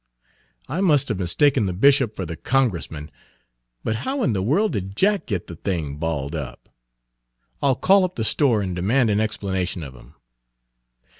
I 0.67 0.81
must 0.81 1.09
have 1.09 1.19
mistaken 1.19 1.67
the 1.67 1.73
bishop 1.73 2.15
for 2.15 2.25
the 2.25 2.35
Congressman! 2.35 3.11
But 3.83 3.97
how 3.97 4.23
in 4.23 4.33
the 4.33 4.41
world 4.41 4.71
did 4.71 4.95
Jack 4.95 5.27
get 5.27 5.45
the 5.45 5.55
thing 5.57 5.97
balled 5.97 6.33
up? 6.33 6.69
I'll 7.61 7.75
call 7.75 8.03
up 8.03 8.15
the 8.15 8.23
store 8.23 8.63
and 8.63 8.75
demand 8.75 9.11
an 9.11 9.19
explanation 9.19 9.83
of 9.83 9.93
him. 9.93 10.15